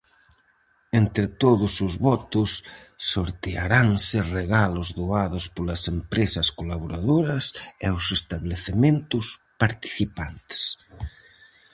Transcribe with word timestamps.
Entre 1.01 1.25
todos 1.43 1.73
os 1.87 1.93
votos 2.07 2.49
sortearanse 3.11 4.17
regalos 4.37 4.87
doados 4.99 5.45
polas 5.55 5.81
empresas 5.95 6.47
colaboradoras 6.59 7.45
e 7.85 7.87
os 7.97 8.05
establecementos 8.17 9.25
participantes. 9.61 10.61